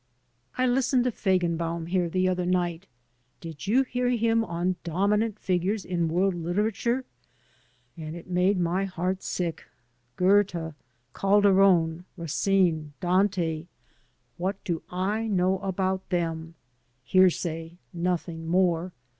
I 0.57 0.65
listened 0.65 1.03
to 1.03 1.11
Feigenbaum 1.11 1.85
here 1.85 2.09
the 2.09 2.27
other 2.27 2.47
night— 2.47 2.87
did 3.39 3.67
you 3.67 3.83
hear 3.83 4.09
him 4.09 4.43
on 4.43 4.77
^Dominant 4.83 5.37
Figures 5.37 5.85
in 5.85 6.07
World 6.07 6.33
literature?'— 6.33 7.05
^and 7.99 8.15
it 8.15 8.25
made 8.27 8.59
my 8.59 8.85
heart 8.85 9.21
sick. 9.21 9.63
Goethe, 10.15 10.73
Calderon, 11.13 12.05
Racine, 12.17 12.93
Dante, 12.99 13.67
what 14.37 14.57
do 14.63 14.81
I 14.89 15.27
know 15.27 15.59
about 15.59 16.09
them? 16.09 16.55
Hearsay, 17.03 17.77
nothing 17.93 18.47
more. 18.47 18.93